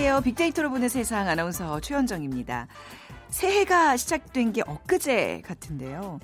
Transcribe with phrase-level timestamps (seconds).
[0.00, 0.22] 안녕하세요.
[0.22, 2.68] 빅데이터로 보는 세상 아나운서 최현정입니다.
[3.28, 6.18] 새해가 시작된 게 엊그제 같은데요.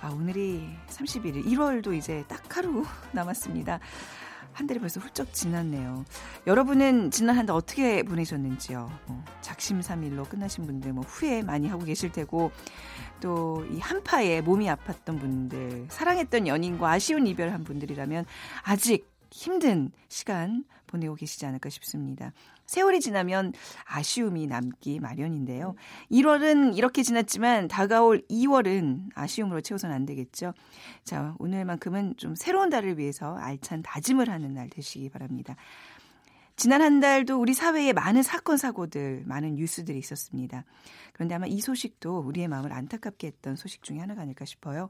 [0.00, 3.78] 아, 오늘이 31일, 1월도 이제 딱 하루 남았습니다.
[4.52, 6.04] 한 달이 벌써 훌쩍 지났네요.
[6.48, 8.90] 여러분은 지난 한 달 어떻게 보내셨는지요?
[9.06, 12.50] 뭐, 작심삼일로 끝나신 분들 뭐 후회 많이 하고 계실 테고
[13.20, 18.24] 또 이 한파에 몸이 아팠던 분들, 사랑했던 연인과 아쉬운 이별한 분들이라면
[18.64, 22.32] 아직 힘든 시간 보내고 계시지 않을까 싶습니다.
[22.70, 23.52] 세월이 지나면
[23.84, 25.74] 아쉬움이 남기 마련인데요.
[26.08, 30.54] 1월은 이렇게 지났지만 다가올 2월은 아쉬움으로 채워서는 안 되겠죠.
[31.02, 35.56] 자, 오늘만큼은 좀 새로운 달을 위해서 알찬 다짐을 하는 날 되시기 바랍니다.
[36.54, 40.64] 지난 한 달도 우리 사회에 많은 사건, 사고들, 많은 뉴스들이 있었습니다.
[41.12, 44.88] 그런데 아마 이 소식도 우리의 마음을 안타깝게 했던 소식 중에 하나가 아닐까 싶어요.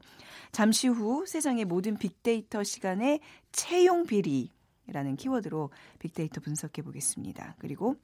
[0.51, 4.51] 잠시 후 세상의 모든 빅데이터 시간에 채용 비리,
[4.87, 7.55] 라는 키워드로 빅데이터 분석해 보겠습니다.
[7.59, 7.95] 그리고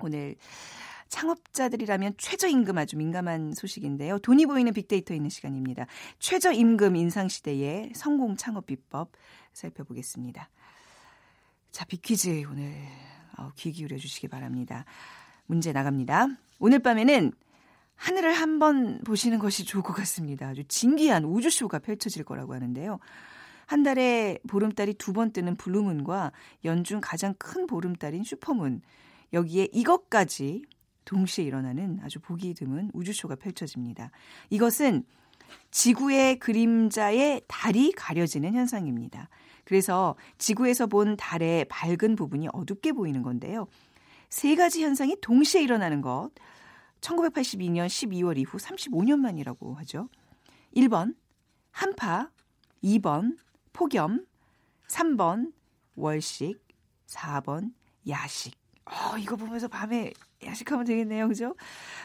[0.00, 0.36] 오늘
[1.08, 4.18] 창업자들이라면 최저임금 아주 민감한 소식인데요.
[4.18, 5.86] 돈이 보이는 빅데이터 있는 시간입니다.
[6.18, 9.12] 최저임금 인상 시대의 성공 창업 비법
[9.52, 10.50] 살펴보겠습니다.
[11.70, 12.72] 자, 빅퀴즈 오늘
[13.38, 14.84] 어, 귀 기울여 주시기 바랍니다.
[15.46, 16.28] 문제 나갑니다.
[16.58, 17.32] 오늘 밤에는
[17.96, 20.48] 하늘을 한번 보시는 것이 좋을 것 같습니다.
[20.48, 22.98] 아주 진기한 우주쇼가 펼쳐질 거라고 하는데요.
[23.66, 26.32] 한 달에 보름달이 두 번 뜨는 블루문과
[26.64, 28.80] 연중 가장 큰 보름달인 슈퍼문
[29.32, 30.64] 여기에 이것까지
[31.04, 34.10] 동시에 일어나는 아주 보기 드문 우주쇼가 펼쳐집니다.
[34.50, 35.04] 이것은
[35.70, 39.28] 지구의 그림자의 달이 가려지는 현상입니다.
[39.64, 43.66] 그래서 지구에서 본 달의 밝은 부분이 어둡게 보이는 건데요.
[44.30, 46.30] 세 가지 현상이 동시에 일어나는 것.
[47.00, 50.08] 1982년 12월 이후 35년 만이라고 하죠.
[50.74, 51.14] 1번
[51.70, 52.30] 한파,
[52.82, 53.36] 2번
[53.74, 54.24] 폭염,
[54.88, 55.52] 3번
[55.96, 56.58] 월식,
[57.06, 57.74] 4번
[58.08, 58.54] 야식.
[58.86, 60.12] 어, 이거 보면서 밤에
[60.44, 61.26] 야식하면 되겠네요.
[61.26, 61.54] 그죠?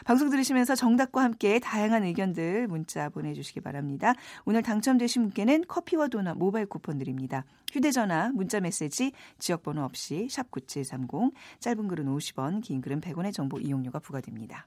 [0.04, 4.14] 방송 들으시면서 정답과 함께 다양한 의견들 문자 보내주시기 바랍니다.
[4.46, 7.44] 오늘 당첨되신 분께는 커피와 도넛 모바일 쿠폰 드립니다.
[7.70, 14.66] 휴대전화, 문자 메시지, 지역번호 없이 샵9730, 짧은 글은 50원, 긴 글은 100원의 정보 이용료가 부과됩니다.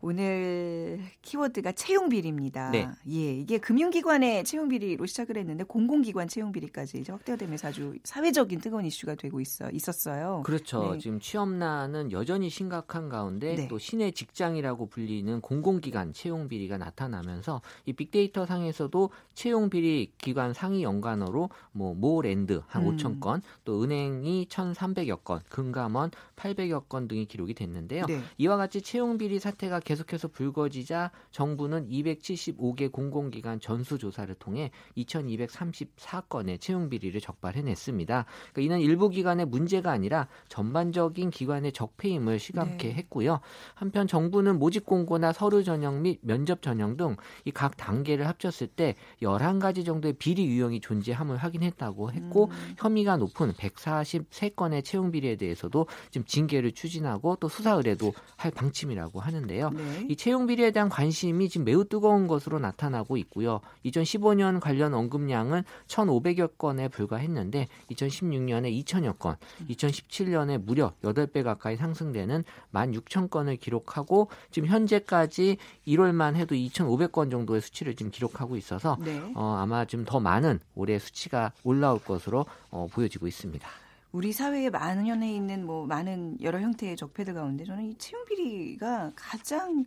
[0.00, 2.70] 오늘 키워드가 채용 비리입니다.
[2.70, 2.88] 네.
[3.10, 8.60] 예, 이게 금융기관의 채용 비리로 시작을 했는데 공공기관 채용 비리까지 이제 확대가 되면서 아주 사회적인
[8.60, 10.42] 뜨거운 이슈가 되고 있어 있었어요.
[10.46, 10.92] 그렇죠.
[10.92, 10.98] 네.
[10.98, 13.68] 지금 취업난은 여전히 심각한 가운데 네.
[13.68, 20.84] 또 신의 직장이라고 불리는 공공기관 채용 비리가 나타나면서 이 빅데이터 상에서도 채용 비리 기관 상위
[20.84, 22.96] 연관어로 뭐 강원랜드 한 음.
[22.96, 28.06] 5천 건, 또 은행이 1,300여 건, 금감원 800여 건 등이 기록이 됐는데요.
[28.06, 28.20] 네.
[28.38, 37.18] 이와 같이 채용 비리 사태가 계속해서 불거지자 정부는 275개 공공기관 전수조사를 통해 2,234건의 채용 비리를
[37.20, 38.24] 적발해냈습니다.
[38.52, 42.94] 그러니까 이는 일부 기관의 문제가 아니라 전반적인 기관의 적폐임을 시각케 네.
[42.94, 43.40] 했고요.
[43.74, 48.94] 한편 정부는 모집 공고나 서류 전형 및 면접 전형 등 이 각 단계를 합쳤을 때
[49.22, 52.74] 11가지 정도의 비리 유형이 존재함을 확인했다고 했고 음.
[52.78, 59.70] 혐의가 높은 143건의 채용 비리에 대해서도 지금 징계를 추진하고 또 수사 의뢰도 할 방침이라고 하는데요.
[59.78, 60.06] 네.
[60.08, 63.60] 이 채용 비리에 대한 관심이 지금 매우 뜨거운 것으로 나타나고 있고요.
[63.86, 69.36] 2015년 관련 언급량은 1,500여 건에 불과했는데 2016년에 2천여 건,
[69.70, 72.42] 2017년에 무려 8배 가까이 상승되는
[72.72, 79.20] 16,000건을 기록하고 지금 현재까지 1월만 해도 2,500건 정도의 수치를 지금 기록하고 있어서 네.
[79.34, 83.68] 어, 아마 좀 더 많은 올해 수치가 올라올 것으로 어, 보여지고 있습니다.
[84.18, 89.84] 우리 사회에 만연해 있는 뭐 많은 여러 형태의 적폐들 가운데 저는 이 채용 비리가 가장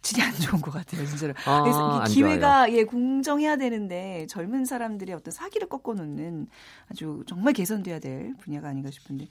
[0.00, 1.34] 질이 안 좋은 것 같아요, 진짜로.
[1.44, 6.46] 아, 그래서 기회가 예 공정해야 되는데 젊은 사람들의 어떤 사기를 꺾어놓는
[6.90, 9.28] 아주 정말 개선돼야 될 분야가 아닌가 싶은데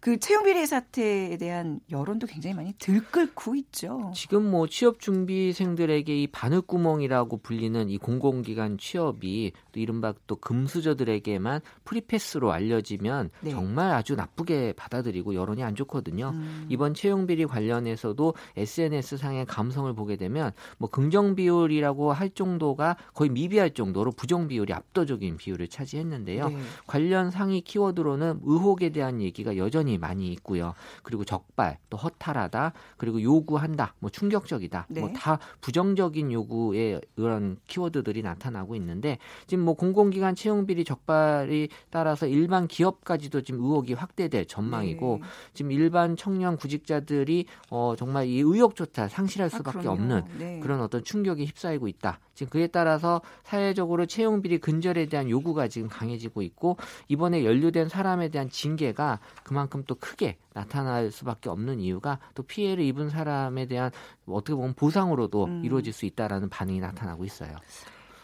[0.00, 4.12] 그 채용 비리 사태에 대한 여론도 굉장히 많이 들끓고 있죠.
[4.14, 12.11] 지금 뭐 취업 준비생들에게 이 바늘구멍이라고 불리는 이 공공기관 취업이 또 이른바 또 금수저들에게만 free
[12.11, 13.50] pass로 알려지면 네.
[13.50, 16.30] 정말 아주 나쁘게 받아들이고 여론이 안 좋거든요.
[16.34, 16.66] 음.
[16.68, 22.96] 이번 채용 비리 관련해서도 SNS 상의 감성을 보게 보게 되면 뭐 긍정 비율이라고 할 정도가
[23.12, 26.48] 거의 미비할 정도로 부정 비율이 압도적인 비율을 차지했는데요.
[26.48, 26.56] 네.
[26.86, 30.74] 관련 상위 키워드로는 의혹에 대한 얘기가 여전히 많이 있고요.
[31.02, 35.00] 그리고 적발, 또 허탈하다, 그리고 요구한다, 뭐 충격적이다, 네.
[35.00, 42.68] 뭐다 부정적인 요구의 그런 키워드들이 나타나고 있는데 지금 뭐 공공기관 채용 비리 적발이 따라서 일반
[42.68, 45.28] 기업까지도 지금 의혹이 확대될 전망이고 네.
[45.52, 50.60] 지금 일반 청년 구직자들이 어 정말 이 의욕조차 상실할 아, 수밖에 아, 없는 네.
[50.60, 52.20] 그런 어떤 충격에 휩싸이고 있다.
[52.34, 56.76] 지금 그에 따라서 사회적으로 채용 비리 근절에 대한 요구가 지금 강해지고 있고
[57.08, 63.10] 이번에 연루된 사람에 대한 징계가 그만큼 또 크게 나타날 수밖에 없는 이유가 또 피해를 입은
[63.10, 63.90] 사람에 대한
[64.26, 65.64] 어떻게 보면 보상으로도 음.
[65.64, 67.56] 이루어질 수 있다라는 반응이 나타나고 있어요.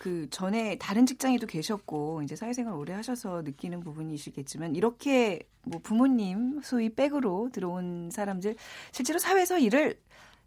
[0.03, 6.89] 그 전에 다른 직장에도 계셨고 이제 사회생활 오래 하셔서 느끼는 부분이시겠지만 이렇게 뭐 부모님 소위
[6.89, 8.57] 백으로 들어온 사람들
[8.91, 9.97] 실제로 사회에서 일을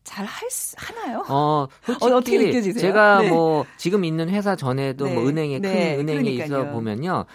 [0.05, 0.47] 잘 할,
[0.77, 1.25] 하나요?
[1.27, 2.81] 어, 솔직히 어, 떻게 느껴지세요?
[2.81, 3.29] 제가 네.
[3.29, 5.19] 뭐 지금 있는 회사 전에도 뭐 네.
[5.19, 5.97] 뭐 은행에 큰 네.
[5.97, 6.61] 은행에 그러니까요.
[6.61, 7.25] 있어 보면요.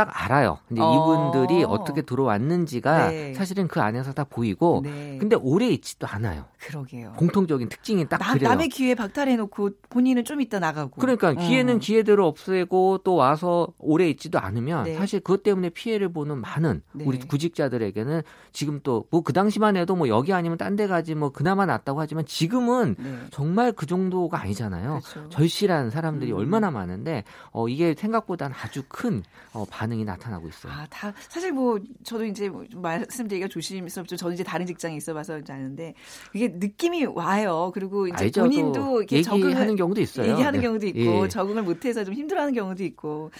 [0.00, 0.58] 딱 알아요.
[0.66, 1.30] 근데 어.
[1.32, 3.34] 이분들이 어떻게 들어왔는지가 네.
[3.34, 5.18] 사실은 그 안에서 다 보이고 네.
[5.20, 6.44] 근데 오래 있지도 않아요.
[6.58, 7.12] 그러게요.
[7.16, 8.48] 공통적인 특징이 딱 나, 그래요.
[8.48, 11.00] 남의 기회 박탈해 놓고 본인은 좀 있다 나가고.
[11.00, 11.32] 그러니까 어.
[11.34, 14.94] 기회는 기회대로 없애고 또 와서 오래 있지도 않으면 네.
[14.96, 17.04] 사실 그것 때문에 피해를 보는 많은 네.
[17.06, 21.30] 우리 구직자들에게는 지금 또 뭐 그 당시만 해도 뭐 여기 아니면 딴 데 가지 뭐
[21.30, 23.16] 그나마 낫다고 하지만 지금은 네.
[23.30, 25.00] 정말 그 정도가 아니잖아요.
[25.04, 25.28] 그렇죠.
[25.28, 26.38] 절실한 사람들이 음.
[26.38, 30.72] 얼마나 많은데 어 이게 생각보다는 아주 큰 어, 반 응이 나타나고 있어요.
[30.72, 34.16] 아, 다 사실 뭐 저도 이제 뭐 말씀드리기가 조심스럽죠.
[34.16, 35.94] 저는 이제 다른 직장에 있어봐서 이제 아는데
[36.34, 37.70] 이게 느낌이 와요.
[37.72, 38.42] 그리고 이제 알죠.
[38.42, 40.30] 본인도 이렇게 적응하는 경우도 있어요.
[40.30, 40.66] 얘기하는 네.
[40.66, 41.28] 경우도 있고 예.
[41.28, 43.30] 적응을 못해서 좀 힘들어하는 경우도 있고.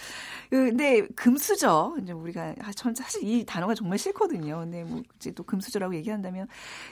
[0.49, 4.59] 그 근데 금수저 이제 우리가 아, 전 사실 이 단어가 정말 싫거든요.
[4.59, 6.47] 근데 뭐 이제 또 금수저라고 얘기한다면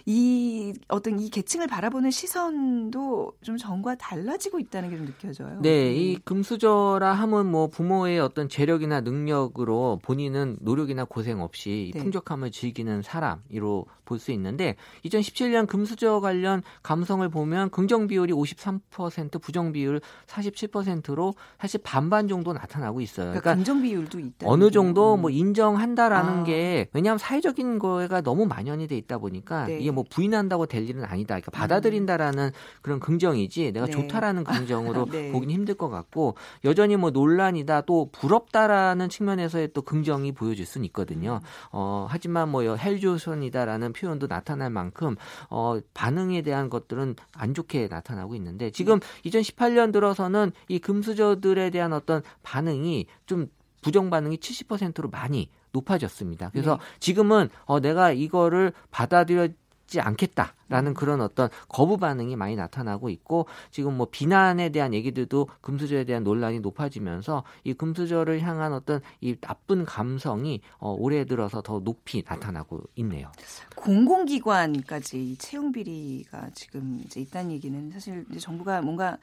[0.06, 5.60] 이 어떤 이 계층을 바라보는 시선도 좀 전과 달라지고 있다는 게 좀 느껴져요.
[5.62, 6.20] 네, 이 음.
[6.26, 12.02] 금수저라 하면 뭐 부모의 어떤 재력이나 능력 으로 본인은 노력이나 고생 없이 네.
[12.02, 14.76] 풍족함을 즐기는 사람으로 볼 수 있는데
[15.06, 23.02] 2017년 금수저 관련 감성을 보면 긍정 비율이 53% 부정 비율 47%로 사실 반반 정도 나타나고
[23.02, 23.28] 있어요.
[23.28, 24.48] 그러니까, 그러니까 긍정 비율도 있다.
[24.48, 26.44] 어느 정도 뭐 인정한다라는 아.
[26.44, 29.80] 게 왜냐하면 사회적인 거가 너무 만연이 돼 있다 보니까 네.
[29.80, 31.36] 이게 뭐 부인한다고 될 일은 아니다.
[31.36, 32.52] 그러니까 받아들인다라는 음.
[32.82, 33.92] 그런 긍정이지 내가 네.
[33.92, 35.32] 좋다라는 긍정으로 네.
[35.32, 40.86] 보긴 힘들 것 같고 여전히 뭐 논란이다 또 부럽다라는 측면 에서의 또 긍정이 보여질 수는
[40.86, 41.42] 있거든요.
[41.44, 41.70] 음.
[41.72, 45.16] 어 하지만 뭐 헬조선이다라는 표현도 나타날 만큼
[45.50, 52.24] 어 반응에 대한 것들은 안 좋게 나타나고 있는데 지금 2018년 들어서는 이 금수저들에 대한 어떤
[52.44, 53.48] 반응이 좀
[53.81, 56.50] 부정 반응이 70%로 많이 높아졌습니다.
[56.52, 56.84] 그래서 네.
[57.00, 59.50] 지금은 어 내가 이거를 받아들여
[59.90, 60.94] 지 않겠다라는 음.
[60.94, 66.60] 그런 어떤 거부 반응이 많이 나타나고 있고 지금 뭐 비난에 대한 얘기들도 금수저에 대한 논란이
[66.60, 73.32] 높아지면서 이 금수저를 향한 어떤 이 나쁜 감성이 어 올해 들어서 더 높이 나타나고 있네요.
[73.76, 79.18] 공공기관까지 채용 비리가 지금 이제 있다는 얘기는 사실 이제 정부가 뭔가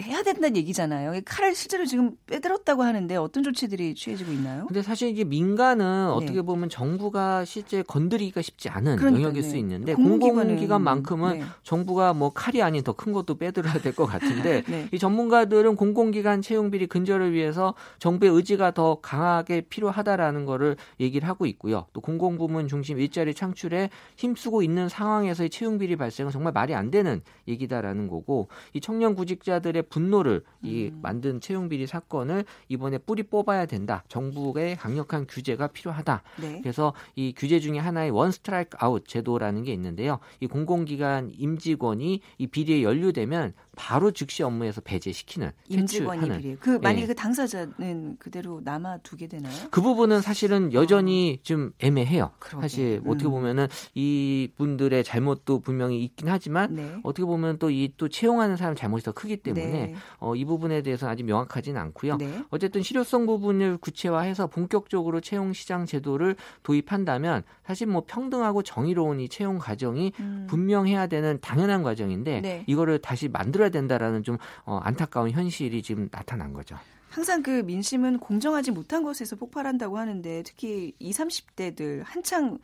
[0.00, 1.20] 해야 된다는 얘기잖아요.
[1.24, 4.66] 칼을 실제로 지금 빼들었다고 하는데 어떤 조치들이 취해지고 있나요?
[4.66, 6.12] 근데 사실 이게 민간은 네.
[6.12, 9.48] 어떻게 보면 정부가 실제 건드리기가 쉽지 않은 그러니까, 영역일 네.
[9.48, 11.44] 수 있는데 공공기관만큼은 네.
[11.62, 14.88] 정부가 뭐 칼이 아닌 더 큰 것도 빼들어야 될 것 같은데 네.
[14.92, 21.46] 이 전문가들은 공공기관 채용 비리 근절을 위해서 정부의 의지가 더 강하게 필요하다라는 거를 얘기를 하고
[21.46, 21.86] 있고요.
[21.92, 27.20] 또 공공부문 중심 일자리 창출에 힘쓰고 있는 상황에서의 채용 비리 발생은 정말 말이 안 되는
[27.48, 30.98] 얘기다라는 거고 이 청년 구직자들의 분노를 이 음.
[31.02, 34.04] 만든 채용 비리 사건을 이번에 뿌리 뽑아야 된다.
[34.08, 36.22] 정부의 강력한 규제가 필요하다.
[36.40, 36.60] 네.
[36.62, 40.18] 그래서 이 규제 중에 하나의 one strike out 제도라는 게 있는데요.
[40.40, 46.56] 이 공공기관 임직원이 이 비리에 연루되면 바로 즉시 업무에서 배제시키는 임직원이.
[46.58, 47.06] 그 만약에 예.
[47.06, 49.54] 그 당사자는 그대로 남아 두게 되나요?
[49.70, 51.42] 그 부분은 사실은 여전히 어.
[51.44, 52.32] 좀 애매해요.
[52.40, 52.62] 그러게.
[52.62, 53.10] 사실 음.
[53.10, 56.96] 어떻게 보면은 이 분들의 잘못도 분명히 있긴 하지만 네.
[57.04, 59.94] 어떻게 보면 또이또 채용하는 사람 잘못이 더 크기 때문에 네.
[60.18, 62.16] 어, 이 부분에 대해서 아직 명확하지는 않고요.
[62.16, 62.42] 네.
[62.50, 69.58] 어쨌든 실효성 부분을 구체화해서 본격적으로 채용 시장 제도를 도입한다면 사실 뭐 평등하고 정의로운 이 채용
[69.58, 70.46] 과정이 음.
[70.50, 72.64] 분명해야 되는 당연한 과정인데 네.
[72.66, 76.76] 이거를 다시 만들어야 된다라는 좀 어, 안타까운 현실이 지금 나타난 거죠.
[77.10, 82.58] 항상 그 민심은 공정하지 못한 곳에서 폭발한다고 하는데 특히 20, 30대들 한창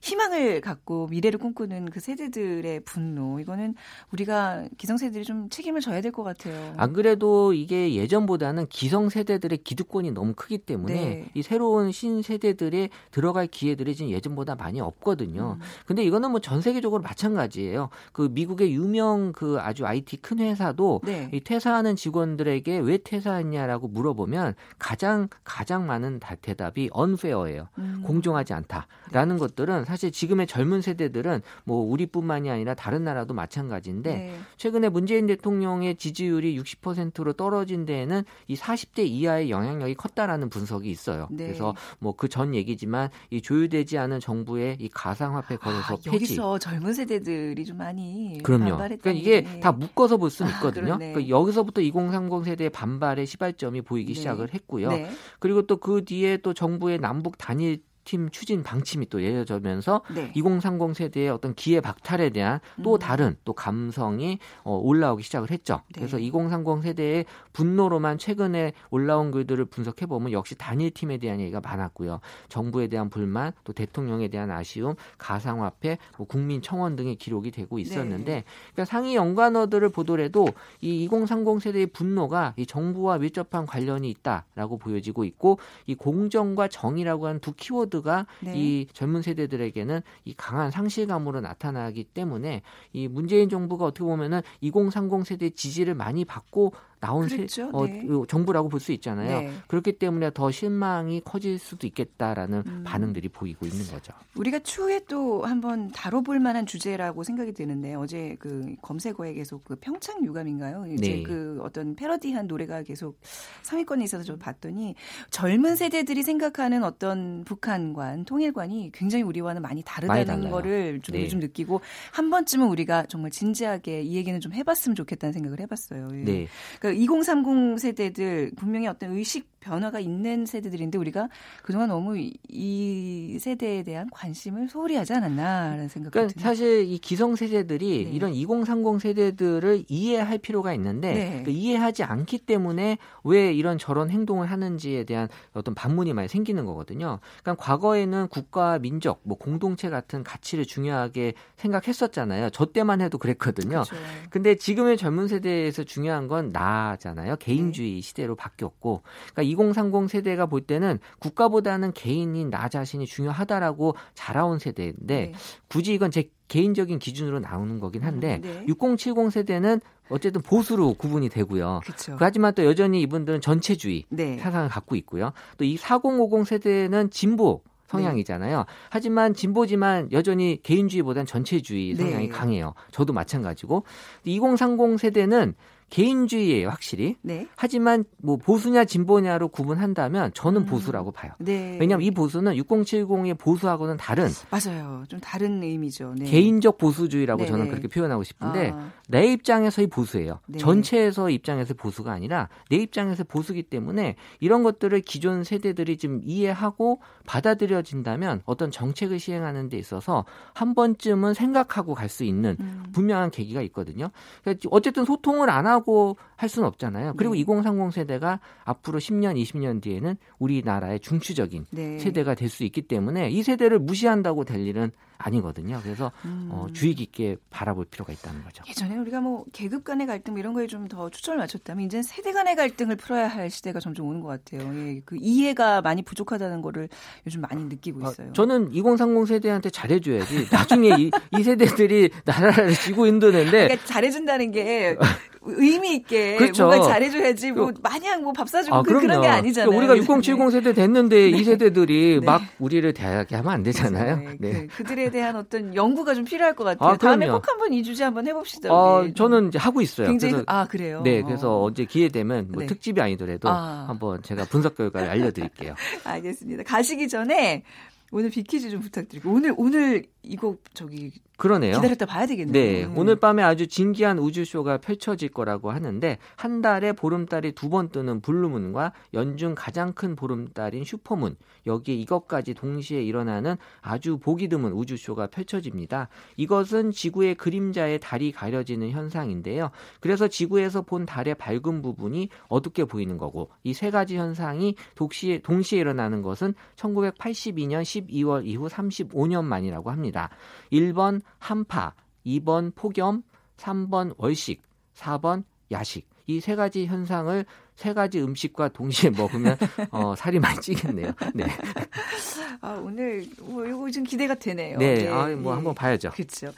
[0.00, 3.74] 희망을 갖고 미래를 꿈꾸는 그 세대들의 분노 이거는
[4.12, 6.74] 우리가 기성세대들이 좀 책임을 져야 될 것 같아요.
[6.76, 11.30] 안 그래도 이게 예전보다는 기성세대들의 기득권이 너무 크기 때문에 네.
[11.34, 15.56] 이 새로운 신세대들의 들어갈 기회들이 지금 예전보다 많이 없거든요.
[15.60, 15.64] 음.
[15.86, 17.90] 근데 이거는 뭐 전 세계적으로 마찬가지예요.
[18.12, 21.28] 그 미국의 유명 그 아주 IT 큰 회사도 네.
[21.32, 27.68] 이 퇴사하는 직원들에게 왜 퇴사했냐라고 물어보면 가장 가장 많은 대답이 언페어예요.
[27.78, 28.02] 음.
[28.04, 29.38] 공정하지 않다라는 네.
[29.38, 34.34] 것들은 사실 지금의 젊은 세대들은 뭐 우리뿐만이 아니라 다른 나라도 마찬가지인데 네.
[34.56, 41.26] 최근에 문재인 대통령의 지지율이 60%로 떨어진 데에는 이 40대 이하의 영향력이 컸다라는 분석이 있어요.
[41.30, 41.46] 네.
[41.46, 46.58] 그래서 뭐 그 전 얘기지만 이 조율되지 않은 정부의 이 가상화폐 거래소 아, 폐지 여기서
[46.60, 48.76] 젊은 세대들이 좀 많이 그럼요.
[48.76, 49.58] 그러니까 이게 네.
[49.60, 50.94] 다 묶어서 볼 수는 아, 있거든요.
[50.94, 54.18] 아, 그러니까 여기서부터 2030 세대의 반발의 시발점이 보이기 네.
[54.20, 54.90] 시작을 했고요.
[54.90, 55.10] 네.
[55.40, 60.32] 그리고 또 그 뒤에 또 정부의 남북 단일 팀 추진 방침이 또 예려져면서 네.
[60.34, 62.98] 2030 세대의 어떤 기회 박탈에 대한 또 음.
[62.98, 65.82] 다른 또 감성이 어, 올라오기 시작을 했죠.
[65.94, 66.00] 네.
[66.00, 72.20] 그래서 2030 세대의 분노로만 최근에 올라온 글들을 분석해 보면 역시 단일 팀에 대한 얘기가 많았고요.
[72.48, 78.32] 정부에 대한 불만, 또 대통령에 대한 아쉬움, 가상화폐, 뭐 국민 청원 등의 기록이 되고 있었는데
[78.32, 78.44] 네.
[78.72, 80.48] 그러니까 상위 연관어들을 보더라도
[80.80, 87.40] 이 2030 세대의 분노가 이 정부와 밀접한 관련이 있다라고 보여지고 있고 이 공정과 정의라고 하는
[87.40, 88.54] 두 키워드 모두가 네.
[88.56, 95.50] 이 젊은 세대들에게는 이 강한 상실감으로 나타나기 때문에 이 문재인 정부가 어떻게 보면은 2030 세대
[95.50, 97.46] 지지를 많이 받고 나온 그렇죠.
[97.64, 98.04] 세, 어, 네.
[98.06, 99.40] 그 정부라고 볼 수 있잖아요.
[99.40, 99.50] 네.
[99.68, 102.84] 그렇기 때문에 더 실망이 커질 수도 있겠다라는 음.
[102.86, 104.14] 반응들이 보이고 있는 거죠.
[104.36, 110.24] 우리가 추후에 또 한번 다뤄볼 만한 주제라고 생각이 드는데 어제 그 검색어에 계속 그 평창
[110.24, 110.86] 유감인가요?
[110.92, 111.22] 이제 네.
[111.22, 113.20] 그 어떤 패러디한 노래가 계속
[113.62, 114.94] 상위권에 있어서 좀 봤더니
[115.30, 121.24] 젊은 세대들이 생각하는 어떤 북한관 통일관이 굉장히 우리와는 많이 다르다는 많이 거를 좀 네.
[121.24, 121.80] 요즘 느끼고
[122.12, 126.08] 한 번쯤은 우리가 정말 진지하게 이 얘기는 좀 해봤으면 좋겠다는 생각을 해봤어요.
[126.08, 126.46] 네.
[126.78, 131.28] 그러니까 2030 세대들 분명히 어떤 의식 변화가 있는 세대들인데 우리가
[131.62, 132.16] 그동안 너무
[132.48, 136.48] 이 세대에 대한 관심을 소홀히 하지 않았나라는 생각이 그러니까 듭니다.
[136.48, 138.10] 사실 이 기성 세대들이 네.
[138.10, 141.42] 이런 2030 세대들을 이해할 필요가 있는데 네.
[141.44, 147.20] 그 이해하지 않기 때문에 왜 이런 저런 행동을 하는지에 대한 어떤 반문이 많이 생기는 거거든요.
[147.42, 152.50] 그러니까 과거에는 국가, 민족, 뭐 공동체 같은 가치를 중요하게 생각했었잖아요.
[152.50, 153.82] 저 때만 해도 그랬거든요.
[153.82, 153.96] 그렇죠.
[154.30, 157.36] 근데 지금의 젊은 세대에서 중요한 건 나잖아요.
[157.36, 158.00] 개인주의 네.
[158.00, 159.02] 시대로 바뀌었고,
[159.32, 165.32] 그러니까 2030 세대가 볼 때는 국가보다는 개인인 나 자신이 중요하다라고 자라온 세대인데 네.
[165.68, 168.64] 굳이 이건 제 개인적인 기준으로 나오는 거긴 한데 음, 네.
[168.68, 171.80] 6070 세대는 어쨌든 보수로 구분이 되고요.
[171.84, 172.16] 그쵸.
[172.18, 174.36] 하지만 또 여전히 이분들은 전체주의 네.
[174.38, 175.32] 사상을 갖고 있고요.
[175.56, 178.58] 또 이 4050 세대는 진보 성향이잖아요.
[178.58, 178.64] 네.
[178.88, 182.28] 하지만 진보지만 여전히 개인주의보다는 전체주의 성향이 네.
[182.28, 182.74] 강해요.
[182.90, 183.84] 저도 마찬가지고
[184.24, 185.54] 2030 세대는
[185.90, 187.16] 개인주의예요, 확실히.
[187.22, 187.48] 네.
[187.56, 190.66] 하지만 뭐 보수냐 진보냐로 구분한다면 저는 음.
[190.66, 191.32] 보수라고 봐요.
[191.38, 191.76] 네.
[191.80, 195.04] 왜냐하면 이 보수는 6070의 보수하고는 다른 맞아요.
[195.08, 196.14] 좀 다른 의미죠.
[196.18, 196.26] 네.
[196.26, 197.70] 개인적 보수주의라고 네 저는 네.
[197.70, 198.92] 그렇게 표현하고 싶은데 아.
[199.08, 200.40] 내 입장에서의 보수예요.
[200.46, 200.58] 네.
[200.58, 208.42] 전체에서 입장에서 보수가 아니라 내 입장에서 보수기 때문에 이런 것들을 기존 세대들이 좀 이해하고 받아들여진다면
[208.44, 212.82] 어떤 정책을 시행하는 데 있어서 한 번쯤은 생각하고 갈 수 있는 음.
[212.92, 214.10] 분명한 계기가 있거든요.
[214.42, 217.14] 그러니까 어쨌든 소통을 안 하고 하고 할 수는 없잖아요.
[217.16, 217.40] 그리고 네.
[217.40, 221.98] 2030 세대가 앞으로 10년, 20년 뒤에는 우리나라의 중추적인 네.
[221.98, 224.90] 세대가 될 수 있기 때문에 이 세대를 무시한다고 될 일은
[225.22, 225.80] 아니거든요.
[225.82, 226.48] 그래서 음.
[226.50, 228.64] 어, 주의 깊게 바라볼 필요가 있다는 거죠.
[228.68, 232.32] 예전에 우리가 뭐 계급 간의 갈등 뭐 이런 거에 좀 더 초점을 맞췄다면 이제 세대
[232.32, 234.72] 간의 갈등을 풀어야 할 시대가 점점 오는 것 같아요.
[234.74, 236.88] 예, 그 이해가 많이 부족하다는 거를
[237.26, 238.28] 요즘 많이 느끼고 아, 있어요.
[238.30, 240.48] 아, 저는 2030 세대한테 잘해줘야지.
[240.50, 244.96] 나중에 이, 이 세대들이 나라를 지고 있는데 그러니까 잘해준다는 게
[245.42, 246.66] 의미 있게 그렇죠.
[246.66, 249.76] 뭔가 잘해줘야지 뭐그 마냥 뭐 밥 사주고 아, 그, 런 게 아니잖아요.
[249.76, 251.38] 우리가 6070 세대 됐는데 네.
[251.38, 252.26] 이 세대들이 네.
[252.26, 254.16] 막 우리를 대하게 하면 안 되잖아요.
[254.16, 254.36] 네.
[254.38, 254.66] 네.
[254.74, 256.90] 그, 들에 대한 어떤 연구가 좀 필요할 것 같아요.
[256.90, 258.70] 아, 다음에 꼭 한번 이 주제 한번 해봅시다.
[258.72, 260.06] 아, 저는 이제 하고 있어요.
[260.06, 261.02] 굉장히 그래서, 아 그래요.
[261.02, 261.64] 네, 그래서 어.
[261.64, 262.66] 언제 기회 되면 뭐 네.
[262.66, 263.86] 특집이 아니더라도 아.
[263.88, 265.74] 한번 제가 분석 결과를 알려드릴게요.
[266.04, 266.62] 알겠습니다.
[266.62, 267.64] 가시기 전에
[268.12, 271.76] 오늘 빅퀴즈 좀 부탁드리고 오늘 오늘 이거 저기 그러네요.
[271.76, 272.52] 기다렸다 봐야 되겠네요.
[272.52, 272.98] 네, 음.
[272.98, 278.92] 오늘 밤에 아주 진기한 우주쇼가 펼쳐질 거라고 하는데 한 달에 보름달이 두 번 뜨는 블루문과
[279.14, 281.36] 연중 가장 큰 보름달인 슈퍼문
[281.66, 286.08] 여기에 이것까지 동시에 일어나는 아주 보기 드문 우주쇼가 펼쳐집니다.
[286.36, 289.70] 이것은 지구의 그림자에 달이 가려지는 현상인데요.
[290.00, 295.78] 그래서 지구에서 본 달의 밝은 부분이 어둡게 보이는 거고 이 세 가지 현상이 동시에, 동시에
[295.80, 300.30] 일어나는 것은 1982년 12월 이후 35년 만이라고 합 니다.
[300.72, 301.94] 1번 한파,
[302.26, 303.22] 2번 폭염,
[303.56, 304.62] 3번 월식,
[304.94, 306.08] 4번 야식.
[306.26, 307.44] 이 세 가지 현상을
[307.80, 309.56] 세 가지 음식과 동시에 먹으면
[309.90, 311.12] 어, 살이 많이 찌겠네요.
[311.32, 311.44] 네.
[312.60, 314.76] 아, 오늘 뭐 이거 좀 기대가 되네요.
[314.76, 315.08] 네, 네.
[315.08, 315.56] 아, 뭐 네.
[315.56, 316.10] 한번 봐야죠.
[316.10, 316.52] 그렇죠.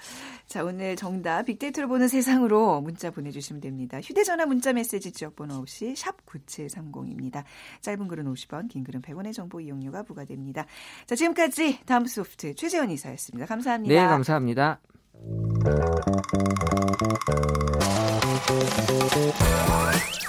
[0.49, 4.01] 자, 오늘 정답 빅데이터를 보는 세상으로 문자 보내주시면 됩니다.
[4.01, 7.45] 휴대전화 문자 메시지 지역번호 없이 샵 9730입니다.
[7.83, 10.67] 짧은 글은 50원, 긴 글은 100원의 정보 이용료가 부과됩니다.
[11.07, 13.47] 자, 지금까지 다음 소프트 최재원 이사였습니다.
[13.47, 13.95] 감사합니다.
[13.95, 14.81] 네, 감사합니다.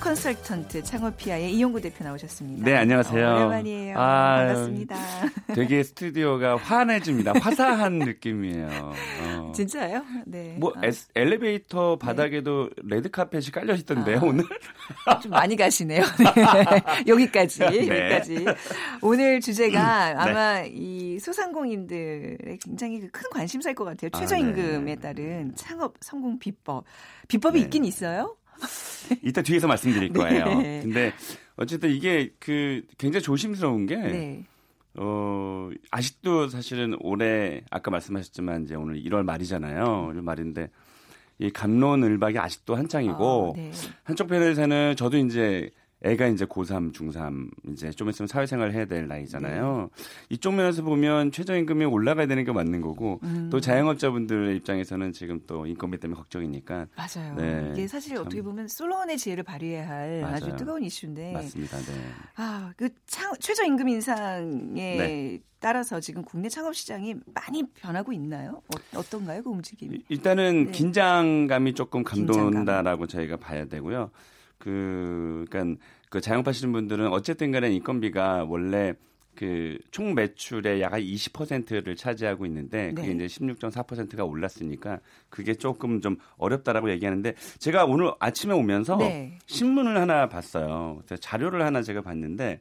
[0.00, 2.64] 컨설턴트 창업피아의 이용구 대표 나오셨습니다.
[2.64, 3.28] 네, 안녕하세요.
[3.28, 3.98] 어, 오랜만이에요.
[3.98, 4.96] 아, 반갑습니다.
[5.54, 7.34] 되게 스튜디오가 환해집니다.
[7.40, 8.92] 화사한 느낌이에요.
[9.22, 9.52] 어.
[9.54, 10.02] 진짜요?
[10.26, 10.56] 네.
[10.58, 10.86] 뭐 아.
[10.86, 12.96] 에스, 엘리베이터 바닥에도 네.
[12.96, 14.24] 레드 카펫이 깔려 있던데요, 아.
[14.24, 14.44] 오늘?
[15.22, 16.02] 좀 많이 가시네요.
[16.18, 16.82] 네.
[17.06, 17.58] 여기까지.
[17.60, 17.88] 네.
[17.88, 18.44] 여기까지.
[19.02, 20.22] 오늘 주제가 음, 네.
[20.22, 24.08] 아마 이 소상공인들의 굉장히 그큰 관심사일 것 같아요.
[24.14, 24.96] 아, 최저임금에 네.
[24.96, 26.84] 따른 창업 성공 비법.
[27.28, 27.64] 비법이 네.
[27.64, 28.34] 있긴 있어요?
[29.22, 30.44] 이따 뒤에서 말씀드릴 거예요.
[30.60, 30.80] 네.
[30.82, 31.12] 근데
[31.56, 34.44] 어쨌든 이게 그 굉장히 조심스러운 게 네.
[34.94, 40.12] 어, 아직도 사실은 올해 아까 말씀하셨지만 이제 오늘 1월 말이잖아요.
[40.12, 40.70] 1월 말인데
[41.38, 43.70] 이 감론을박이 아직도 한창이고 아, 네.
[44.04, 45.70] 한쪽 편에서는 저도 이제
[46.02, 49.90] 애가 이제 고3, 중3 이제 좀 있으면 사회생활 해야 될 나이잖아요.
[49.94, 50.04] 네.
[50.30, 53.48] 이쪽 면에서 보면 최저임금이 올라가야 되는 게 맞는 거고 음.
[53.50, 57.34] 또 자영업자분들 입장에서는 지금 또 인건비 때문에 걱정이니까 맞아요.
[57.36, 57.72] 네.
[57.74, 58.24] 이게 사실 참.
[58.24, 60.34] 어떻게 보면 솔로원의 지혜를 발휘해야 할 맞아요.
[60.36, 61.76] 아주 뜨거운 이슈인데 맞습니다.
[61.76, 61.84] 네.
[62.36, 62.88] 아, 그
[63.38, 65.40] 최저임금 인상에 네.
[65.58, 68.62] 따라서 지금 국내 창업 시장이 많이 변하고 있나요?
[68.94, 70.02] 어, 떤가요그 움직임이?
[70.08, 70.72] 일단은 네.
[70.72, 73.06] 긴장감이 조금 감돈다라고 긴장감.
[73.08, 74.10] 저희가 봐야 되고요.
[74.60, 78.94] 그, 그러니까 그 자영업하시는 분들은 어쨌든 간에 인건비가 원래
[79.34, 83.24] 그 총 매출의 약 20%를 차지하고 있는데 그게 네.
[83.24, 89.38] 이제 16.4%가 올랐으니까 그게 조금 좀 어렵다라고 얘기하는데 제가 오늘 아침에 오면서 네.
[89.46, 91.02] 신문을 하나 봤어요.
[91.20, 92.60] 자료를 하나 제가 봤는데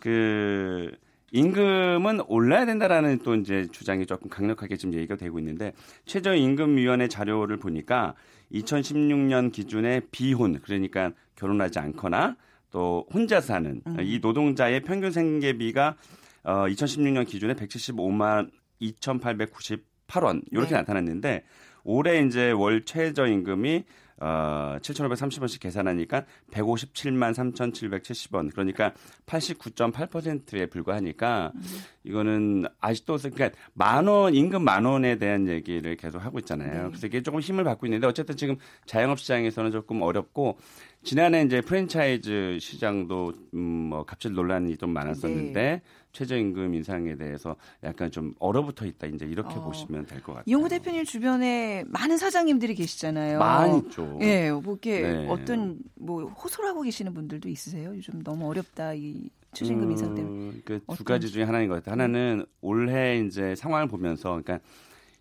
[0.00, 0.90] 그
[1.34, 5.72] 임금은 올라야 된다라는 또 이제 주장이 조금 강력하게 지금 얘기가 되고 있는데
[6.06, 8.14] 최저임금위원회 자료를 보니까
[8.52, 12.36] 2016년 기준의 비혼 그러니까 결혼하지 않거나
[12.70, 13.96] 또 혼자 사는 음.
[14.00, 15.96] 이 노동자의 평균 생계비가
[16.44, 20.76] 어 2016년 기준에 175만 2,898원 이렇게 네.
[20.76, 21.42] 나타났는데
[21.82, 23.82] 올해 이제 월 최저임금이
[24.20, 28.52] 어, 7,530원씩 계산하니까 157만 3,770원.
[28.52, 28.92] 그러니까
[29.26, 31.62] 89.8%에 불과하니까 음.
[32.04, 36.84] 이거는 아직도 그러니까 만 원, 임금 만 원에 대한 얘기를 계속 하고 있잖아요.
[36.84, 36.88] 네.
[36.88, 40.58] 그래서 이게 조금 힘을 받고 있는데 어쨌든 지금 자영업 시장에서는 조금 어렵고
[41.02, 45.82] 지난해 이제 프랜차이즈 시장도 음뭐 갑질 논란이 좀 많았었는데 네.
[46.14, 49.64] 최저임금 인상에 대해서 약간 좀 얼어붙어 있다 이제 이렇게 어.
[49.64, 50.44] 보시면 될 것 같아요.
[50.46, 53.38] 이용구 대표님 주변에 많은 사장님들이 계시잖아요.
[53.40, 54.18] 많이 있죠.
[54.22, 55.26] 예, 뭐 이렇게 네.
[55.28, 57.90] 어떤 뭐 호소하고 계시는 분들도 있으세요?
[57.94, 60.34] 요즘 너무 어렵다 이 최저임금 인상 때문에.
[60.50, 61.92] 음, 그두 가지 중에 하나인 것 같아요.
[61.92, 64.60] 하나는 올해 이제 상황을 보면서 그러니까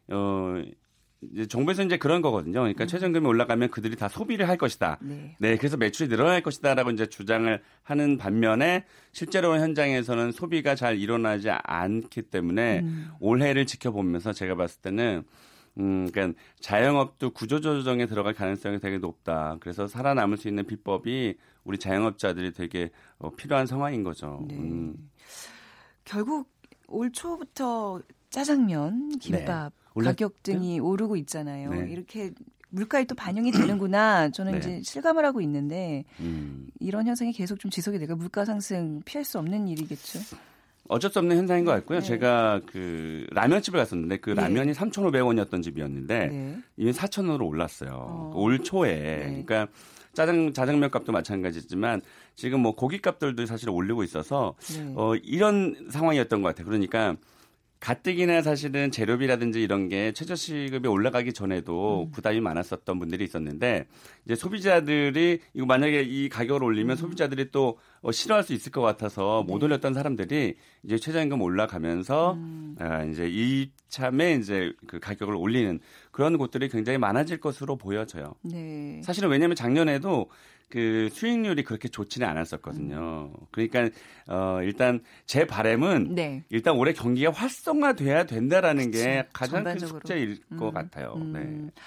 [0.10, 0.62] 어
[1.50, 2.62] 정부에서 이제 그런 거거든요.
[2.62, 2.88] 그러니까 음.
[2.88, 5.00] 최저임금이 올라가면 그들이 다 소비를 할 것이다.
[5.02, 5.36] 네.
[5.40, 5.58] 네.
[5.58, 12.80] 그래서 매출이 늘어날 것이다라고 이제 주장을 하는 반면에 실제로 현장에서는 소비가 잘 일어나지 않기 때문에
[12.80, 13.10] 음.
[13.20, 15.24] 올해를 지켜보면서 제가 봤을 때는
[15.80, 19.58] 음, 그러니까 자영업도 구조조정에 들어갈 가능성이 되게 높다.
[19.60, 24.46] 그래서 살아남을 수 있는 비법이 우리 자영업자들이 되게 어, 필요한 상황인 거죠.
[24.48, 24.56] 네.
[24.56, 25.10] 음.
[26.06, 26.52] 결국
[26.88, 29.83] 올 초부터 짜장면, 김밥 네.
[29.94, 31.70] 가격 등이 오르고 있잖아요.
[31.70, 31.92] 네.
[31.92, 32.32] 이렇게
[32.70, 34.30] 물가에 또 반영이 되는구나.
[34.30, 34.58] 저는 네.
[34.58, 36.68] 이제 실감을 하고 있는데 음.
[36.80, 40.20] 이런 현상이 계속 좀 지속이 되고 물가 상승 피할 수 없는 일이겠죠.
[40.90, 42.00] 어쩔 수 없는 현상인 것 같고요.
[42.00, 42.06] 네.
[42.06, 44.42] 제가 그 라면집을 갔었는데 그 네.
[44.42, 44.80] 라면이 네.
[44.80, 46.58] 3,500원이었던 집이었는데 네.
[46.78, 47.92] 이미 4,000원으로 올랐어요.
[47.92, 48.32] 어.
[48.36, 48.96] 올 초에.
[48.96, 49.44] 네.
[49.46, 49.68] 그러니까
[50.14, 52.02] 짜장 자장면 값도 마찬가지지만
[52.36, 54.94] 지금 뭐 고기 값들도 사실 올리고 있어서 네.
[54.96, 56.66] 어 이런 상황이었던 것 같아요.
[56.66, 57.16] 그러니까
[57.84, 62.12] 가뜩이나 사실은 재료비라든지 이런 게 최저시급이 올라가기 전에도 음.
[62.12, 63.88] 부담이 많았었던 분들이 있었는데
[64.24, 66.96] 이제 소비자들이 이거 만약에 이 가격을 올리면 음.
[66.96, 69.52] 소비자들이 또 어, 싫어할 수 있을 것 같아서 네.
[69.52, 72.78] 못 올렸던 사람들이 이제 최저임금 올라가면서 음.
[72.80, 75.78] 아, 이제 이 참에 이제 그 가격을 올리는
[76.12, 78.34] 그런 곳들이 굉장히 많아질 것으로 보여져요.
[78.44, 79.02] 네.
[79.04, 80.30] 사실은 왜냐하면 작년에도
[80.70, 83.32] 그 수익률이 그렇게 좋지는 않았었거든요.
[83.34, 83.46] 음.
[83.52, 83.90] 그러니까
[84.28, 86.44] 어 일단 제 바램은 네.
[86.50, 89.04] 일단 올해 경기가 활성화돼야 된다라는 그치.
[89.04, 90.00] 게 가장 전반적으로.
[90.00, 90.58] 큰 숙제일 음.
[90.58, 91.14] 것 같아요.
[91.18, 91.34] 음.
[91.34, 91.82] 네.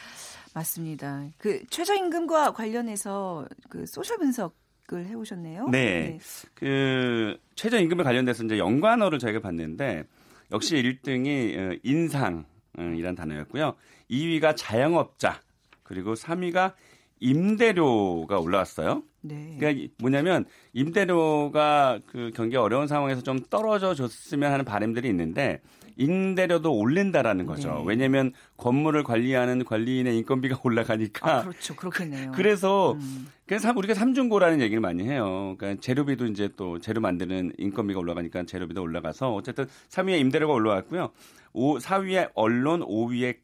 [0.54, 1.24] 맞습니다.
[1.36, 4.54] 그 최저임금과 관련해서 그 소셜 분석
[4.92, 5.66] 을 해오셨네요.
[5.68, 6.10] 네.
[6.10, 6.18] 네.
[6.54, 10.04] 그 최저임금에 관련돼서 이제 연관어를 저희가 봤는데
[10.52, 13.74] 역시 1등이 어, 인상이란 단어였고요.
[14.08, 15.40] 2위가 자영업자
[15.82, 16.74] 그리고 3위가
[17.20, 19.02] 임대료가 올라왔어요.
[19.22, 19.56] 네.
[19.58, 25.60] 그러니까 뭐냐면 임대료가 그 경기 어려운 상황에서 좀 떨어져 줬으면 하는 바람들이 있는데
[25.96, 27.74] 임대료도 올린다라는 거죠.
[27.78, 27.84] 네.
[27.86, 31.38] 왜냐하면 건물을 관리하는 관리인의 인건비가 올라가니까.
[31.38, 31.74] 아, 그렇죠.
[31.74, 32.32] 그렇겠네요.
[32.32, 33.28] 그래서 음.
[33.46, 35.54] 그래서 우리가 삼중고라는 얘기를 많이 해요.
[35.58, 41.10] 그러니까 재료비도 이제 또 재료 만드는 인건비가 올라가니까 재료비도 올라가서 어쨌든 3위에 임대료가 올라왔고요.
[41.54, 43.36] 5, 4위에 언론, 5위에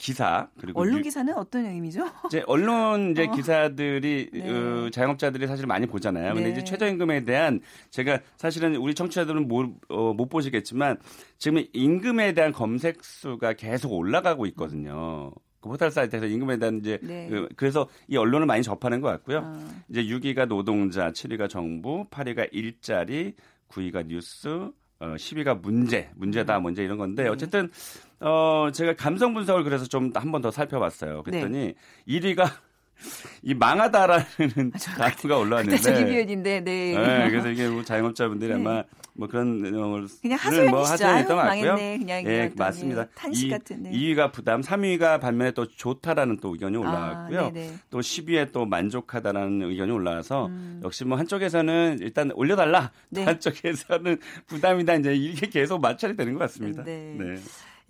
[0.00, 2.06] 기사 그리고 언론 기사는 어떤 의미죠?
[2.26, 3.32] 이제 언론 이제 어.
[3.32, 4.50] 기사들이 네.
[4.50, 6.32] 어, 자영업자들이 사실 많이 보잖아요.
[6.32, 6.52] 근데 네.
[6.52, 7.60] 이제 최저임금에 대한
[7.90, 10.96] 제가 사실은 우리 청취자들은 못, 어, 못 보시겠지만
[11.36, 15.32] 지금 임금에 대한 검색 수가 계속 올라가고 있거든요.
[15.60, 17.28] 그 포털 사이트에서 임금에 대한 이제 네.
[17.28, 19.42] 그, 그래서 이 언론을 많이 접하는 것 같고요.
[19.44, 19.70] 어.
[19.90, 23.34] 이제 6위가 노동자, 7위가 정부, 8위가 일자리,
[23.68, 26.62] 9위가 뉴스, 어, 10위가 문제, 문제다, 음.
[26.64, 27.28] 문제 이런 건데 네.
[27.30, 27.70] 어쨌든
[28.20, 31.22] 어 제가 감성 분석을 그래서 좀 한 번 더 살펴봤어요.
[31.22, 31.74] 그랬더니 네.
[32.06, 32.44] 1위가
[33.42, 36.04] 이 망하다라는 단어가 올라왔는데.
[36.04, 36.94] 기비인데 네.
[36.94, 37.30] 네.
[37.30, 38.56] 그래서 이게 뭐 자영업자분들이 네.
[38.56, 38.84] 아마
[39.14, 40.70] 뭐 그런 어, 그냥 하소연이시죠.
[40.70, 41.74] 뭐 하소연했던 것 같고요.
[41.76, 43.06] 그냥 예, 맞습니다.
[43.14, 43.82] 탄식 같은.
[43.82, 43.90] 네.
[43.90, 47.40] 2위가 부담, 3위가 반면에 또 좋다라는 또 의견이 아, 올라왔고요.
[47.40, 47.50] 아,
[47.90, 50.80] 또 10위에 또 만족하다라는 의견이 올라와서 음.
[50.84, 53.24] 역시 뭐 한쪽에서는 일단 올려달라, 네.
[53.24, 56.82] 한쪽에서는 부담이다 이제 이게 계속 마찰이 되는 것 같습니다.
[56.84, 57.14] 네.
[57.18, 57.36] 네.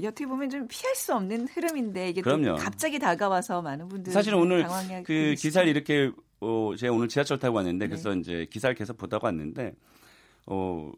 [0.06, 2.44] 어떻게 보면 좀 피할 수 없는 흐름인데 이게 그럼요.
[2.44, 4.66] 또 갑자기 다가와서 많은 분들이 사실 오늘
[5.04, 6.10] 그 기사를 이렇게
[6.40, 7.88] 어, 제가 오늘 지하철 타고 왔는데 네.
[7.88, 9.74] 그래서 이제 기사를 계속 보다가 왔는데
[10.46, 10.90] 어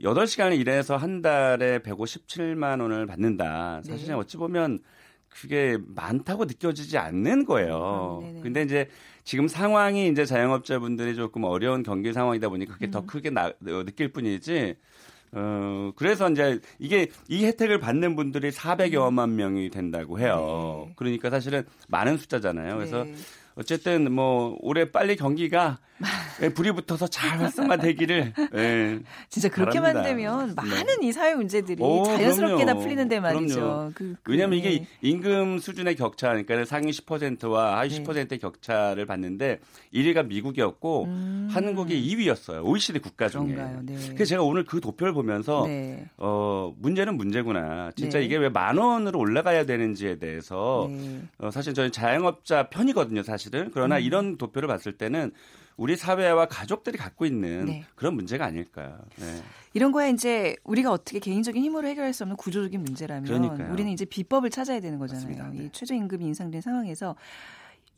[0.00, 3.82] 8시간을 일해서 한 달에 157만 원을 받는다.
[3.82, 4.14] 사실 네.
[4.14, 4.80] 어찌 보면
[5.28, 8.20] 그게 많다고 느껴지지 않는 거예요.
[8.22, 8.88] 음, 근데 이제
[9.24, 12.90] 지금 상황이 이제 자영업자분들이 조금 어려운 경기 상황이다 보니까 그게 음.
[12.90, 13.52] 더 크게 나, 어,
[13.84, 14.76] 느낄 뿐이지
[15.32, 20.84] 어, 그래서 이제 이게 이 혜택을 받는 분들이 400여만 명이 된다고 해요.
[20.88, 20.94] 네.
[20.96, 22.76] 그러니까 사실은 많은 숫자잖아요.
[22.76, 23.14] 그래서 네.
[23.58, 25.78] 어쨌든 뭐 올해 빨리 경기가
[26.40, 30.08] 예, 불이 붙어서 잘 활성화되기를 예, 진짜 그렇게 바랍니다.
[30.08, 30.54] 만들면 네.
[30.54, 31.06] 많은 네.
[31.08, 32.66] 이 사회 문제들이 오, 자연스럽게 그럼요.
[32.66, 33.90] 다 풀리는데 말이죠.
[33.96, 38.04] 그, 그, 왜냐하면 이게 임금 수준의 격차, 그러니까 상위 10%와 하위 네.
[38.04, 39.58] 10%의 격차를 봤는데
[39.92, 41.48] 1위가 미국이었고 음.
[41.50, 42.64] 한국이 2위였어요.
[42.64, 43.46] OECD 국가 중에.
[43.82, 43.96] 네.
[44.14, 46.06] 그래서 제가 오늘 그 도표를 보면서 네.
[46.16, 47.90] 어, 문제는 문제구나.
[47.96, 48.24] 진짜 네.
[48.26, 51.22] 이게 왜 만 원으로 올라가야 되는지에 대해서 네.
[51.38, 53.70] 어, 사실 저는 자영업자 편이거든요, 사실 은.
[53.72, 54.02] 그러나 음.
[54.02, 55.32] 이런 도표를 봤을 때는
[55.76, 57.84] 우리 사회와 가족들이 갖고 있는 네.
[57.94, 58.98] 그런 문제가 아닐까.
[59.16, 59.42] 네.
[59.74, 63.72] 이런 거에 이제 우리가 어떻게 개인적인 힘으로 해결할 수 없는 구조적인 문제라면 그러니까요.
[63.72, 65.52] 우리는 이제 비법을 찾아야 되는 거잖아요.
[65.52, 65.64] 네.
[65.64, 67.14] 이 최저임금이 인상된 상황에서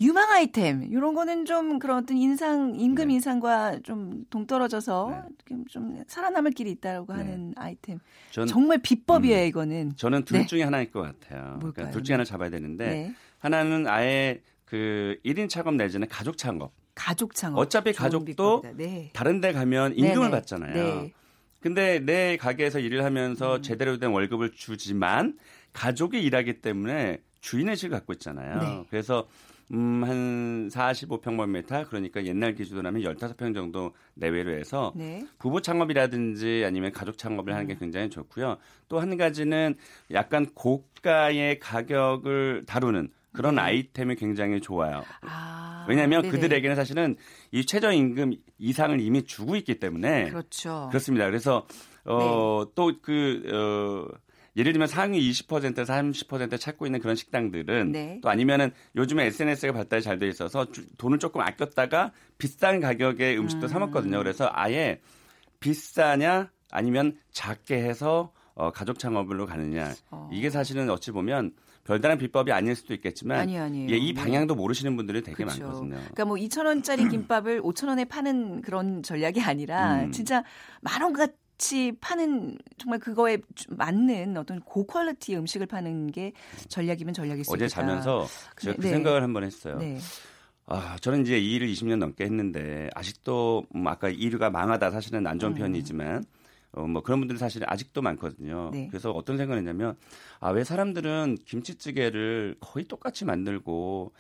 [0.02, 3.14] 유망 아이템 이런 거는 좀 그런 어떤 인상 임금 네.
[3.14, 5.56] 인상과 좀 동떨어져서 네.
[5.68, 7.18] 좀 살아남을 길이 있다고 네.
[7.18, 7.98] 하는 아이템.
[8.30, 9.92] 전, 정말 비법이에요 음, 이거는.
[9.96, 10.46] 저는 둘 네.
[10.46, 11.58] 중에 하나일 것 같아요.
[11.60, 13.14] 그러니까 둘 중에 하나 잡아야 되는데 네.
[13.38, 16.72] 하나는 아예 그 1인 창업 내지는 가족 창업.
[16.94, 17.58] 가족 창업.
[17.58, 19.10] 어차피 가족도 네.
[19.12, 20.30] 다른 데 가면 임금을 네네.
[20.30, 20.74] 받잖아요.
[20.74, 21.12] 네.
[21.60, 23.62] 근데 내 가게에서 일을 하면서 음.
[23.62, 25.36] 제대로 된 월급을 주지만
[25.72, 28.58] 가족이 일하기 때문에 주인의 실 갖고 있잖아요.
[28.60, 28.86] 네.
[28.90, 29.26] 그래서
[29.72, 35.26] 음, 한 45평방미터 그러니까 옛날 기준으로 하면 15평 정도 내외로 해서 네.
[35.38, 37.78] 부부 창업이라든지 아니면 가족 창업을 하는 게 음.
[37.80, 38.56] 굉장히 좋고요.
[38.88, 39.74] 또 한 가지는
[40.12, 43.62] 약간 고가의 가격을 다루는 그런 네.
[43.62, 45.02] 아이템이 굉장히 좋아요.
[45.22, 46.32] 아, 왜냐하면 네네.
[46.32, 47.16] 그들에게는 사실은
[47.52, 50.88] 이 최저임금 이상을 이미 주고 있기 때문에 그렇죠.
[50.90, 51.26] 그렇습니다.
[51.26, 51.66] 그래서
[52.04, 52.72] 어, 네.
[52.74, 54.18] 또그 어,
[54.56, 58.18] 예를 들면 상위 20% 30% 찾고 있는 그런 식당들은 네.
[58.22, 63.66] 또 아니면은 요즘에 SNS가 발달이 잘 돼 있어서 주, 돈을 조금 아꼈다가 비싼 가격의 음식도
[63.66, 63.68] 음.
[63.68, 64.18] 사 먹거든요.
[64.18, 65.00] 그래서 아예
[65.60, 70.28] 비싸냐 아니면 작게 해서 어, 가족 창업으로 가느냐 어.
[70.32, 71.52] 이게 사실은 어찌 보면
[71.90, 73.90] 별다른 비법이 아닐 수도 있겠지만 아니, 아니에요.
[73.90, 74.20] 예, 이 네.
[74.22, 75.64] 방향도 모르시는 분들이 되게 그렇죠.
[75.64, 75.96] 많거든요.
[75.96, 80.12] 그러니까 뭐 2천 원짜리 김밥을 5천 원에 파는 그런 전략이 아니라 음.
[80.12, 80.44] 진짜
[80.82, 83.36] 만원 같은 같이 파는 정말 그거에
[83.68, 86.32] 맞는 어떤 고퀄리티 음식을 파는 게
[86.68, 87.82] 전략이면 전략일 수 어제 있겠다.
[87.82, 88.26] 자면서
[88.58, 88.88] 제가 그 네.
[88.88, 89.76] 생각을 한 번 했어요.
[89.76, 89.98] 네.
[90.64, 95.26] 아, 저는 이제 이 일을 20년 넘게 했는데 아직도 음, 아까 이 일가 망하다 사실은
[95.26, 95.58] 안 좋은 음.
[95.58, 96.24] 편이지만
[96.72, 98.70] 어, 뭐 그런 분들이 사실 아직도 많거든요.
[98.72, 98.88] 네.
[98.90, 99.96] 그래서 어떤 생각을 했냐면
[100.38, 104.12] 아, 왜 사람들은 김치찌개를 거의 똑같이 만들고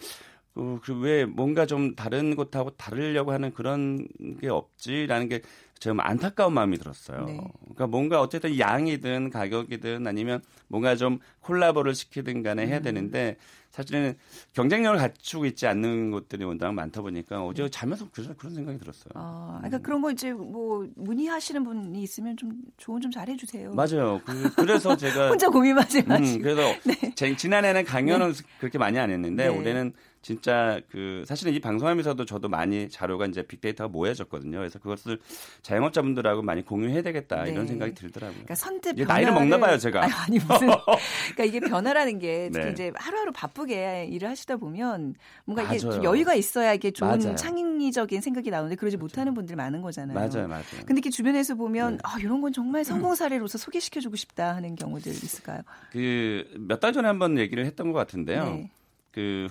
[0.54, 4.06] 그, 그왜 뭔가 좀 다른 곳하고 다르려고 하는 그런
[4.40, 5.40] 게 없지라는 게
[5.80, 7.24] 좀 안타까운 마음이 들었어요.
[7.24, 7.40] 네.
[7.62, 12.82] 그러니까 뭔가 어쨌든 양이든 가격이든 아니면 뭔가 좀 콜라보를 시키든 간에 해야 음.
[12.82, 13.36] 되는데
[13.70, 14.16] 사실은
[14.52, 19.10] 경쟁력을 갖추고 있지 않는 곳들이 워낙 많다 보니까 어제 자면서 그런, 그런 생각이 들었어요.
[19.14, 23.72] 아, 그러니까 그런 거 이제 뭐 문의하시는 분이 있으면 좀 조언 좀 잘해 주세요.
[23.72, 24.20] 맞아요.
[24.24, 26.42] 그, 그래서 제가 혼자 고민하지 음, 마시고.
[26.42, 26.62] 그래서
[27.14, 29.56] 제- 지난해는 강연은 그렇게 많이 안 했는데 네.
[29.56, 34.58] 올해는 진짜 그 사실은 이 방송하면서도 저도 많이 자료가 이제 빅데이터가 모여졌거든요.
[34.58, 35.18] 그래서 그것을
[35.62, 37.52] 자영업자분들하고 많이 공유해야 되겠다 네.
[37.52, 38.34] 이런 생각이 들더라고요.
[38.34, 40.02] 그러니까 선뜻 나이를 먹나 봐요, 제가.
[40.02, 40.68] 아니, 아니, 무슨
[41.34, 42.70] 그러니까 이게 변화라는 게 네.
[42.70, 45.14] 이제 하루하루 바쁘게 일을 하시다 보면
[45.46, 46.02] 뭔가 이게 좀 맞아요.
[46.04, 47.34] 여유가 있어야 이게 좋은 맞아요.
[47.36, 50.14] 창의적인 생각이 나오는데 그러지 못하는 분들이 많은 거잖아요.
[50.18, 50.64] 맞아요, 맞아요.
[50.80, 51.98] 근데 이렇게 주변에서 보면 네.
[52.04, 55.62] 아 이런 건 정말 성공 사례로서 소개시켜주고 싶다 하는 경우들 있을까요?
[55.92, 58.44] 그 몇 달 전에 한번 얘기를 했던 것 같은데요.
[58.44, 58.70] 네.
[59.12, 59.48] 그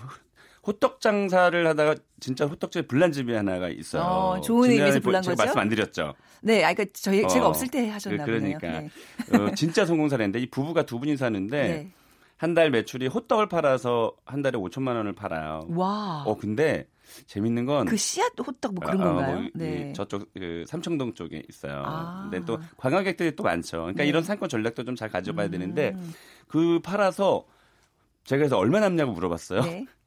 [0.66, 4.04] 호떡 장사를 하다가 진짜 호떡집 불난 집이 하나가 있어요.
[4.04, 5.46] 어, 좋은 의미에서 불난 제가 거죠?
[5.46, 6.14] 말씀 안 드렸죠.
[6.42, 8.58] 네, 아, 그러니까 저희 제가 어, 없을 때 하셨나 그- 보네요.
[8.60, 8.82] 그러니까.
[8.82, 9.38] 네.
[9.38, 11.92] 어, 진짜 성공 사례인데 이 부부가 두 분이 사는데 네.
[12.38, 15.66] 한달 매출이 호떡을 팔아서 한 달에 5천만 원을 팔아요.
[15.70, 16.24] 와.
[16.26, 16.88] 어 근데
[17.26, 19.36] 재밌는 건 그 씨앗 호떡 뭐 그런 아, 아, 건가요?
[19.36, 19.90] 뭐 이- 네.
[19.90, 21.84] 이 저쪽 그 삼청동 쪽에 있어요.
[21.86, 22.30] 아.
[22.30, 23.78] 근데 또 관광객들이 또 많죠.
[23.80, 24.10] 그러니까 네.
[24.10, 25.10] 이런 상권 전략도 좀잘
[25.50, 26.14] 되는데 음.
[26.48, 27.46] 그 팔아서
[28.24, 29.62] 제가 그래서 얼마 남냐고 물어봤어요.
[29.64, 29.86] 네.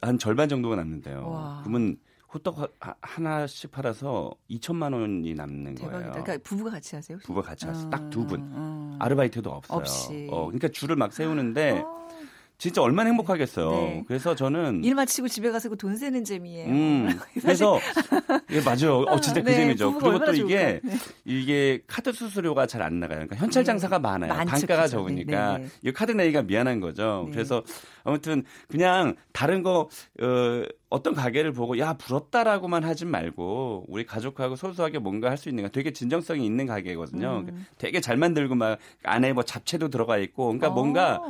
[0.00, 1.28] 한 절반 정도가 남는데요.
[1.28, 1.60] 와.
[1.64, 1.96] 그러면
[2.32, 6.10] 호떡 하- 하나씩 팔아서 2천만 원이 남는 대박이다.
[6.10, 6.22] 거예요.
[6.24, 7.18] 그러니까 부부가 같이 하세요?
[7.18, 7.86] 부부가 같이 왔어요.
[7.86, 8.40] 음, 딱두 분.
[8.40, 8.96] 음.
[9.00, 9.78] 아르바이트도 없어요.
[9.78, 10.28] 없이.
[10.30, 12.08] 어, 그러니까 줄을 막 세우는데 어,
[12.58, 13.70] 진짜 얼마나 행복하겠어요.
[13.70, 14.04] 네.
[14.08, 16.68] 그래서 저는 일 마치고 집에 가서 그돈 세는 재미예요.
[16.68, 17.78] 음, 그래서
[18.50, 19.02] 예, 맞아요.
[19.06, 19.94] 어, 진짜 그 네, 재미죠.
[19.96, 20.80] 그리고 또 이게.
[20.82, 20.96] 네.
[21.24, 23.18] 이게 카드 수수료가 잘 안 나가요.
[23.18, 23.66] 그러니까 현찰 네.
[23.66, 24.32] 장사가 많아요.
[24.34, 24.96] 많죠, 단가가 그죠.
[24.98, 25.68] 적으니까 네, 네.
[25.82, 27.24] 이 카드 내기가 미안한 거죠.
[27.26, 27.32] 네.
[27.32, 27.62] 그래서
[28.02, 29.88] 아무튼 그냥 다른 거
[30.20, 35.62] 어, 어떤 가게를 보고 야 부럽다라고만 하지 말고 우리 가족하고 소소하게 뭔가 할 수 있는
[35.62, 37.44] 거 되게 진정성이 있는 가게거든요.
[37.48, 37.66] 음.
[37.78, 40.70] 되게 잘 만들고 막 안에 뭐 잡채도 들어가 있고 그러니까 어.
[40.72, 41.20] 뭔가